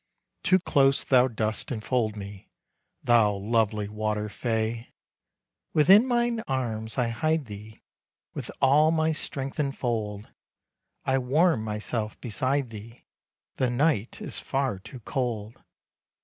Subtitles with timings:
[0.41, 2.49] Too close thou dost enfold me,
[3.03, 4.95] Thou lovely water fay!
[5.73, 7.83] "Within mine arms I hide thee,
[8.33, 10.27] With all my strength enfold,
[11.05, 13.05] I warm myself beside thee,
[13.57, 15.61] The night is far too cold."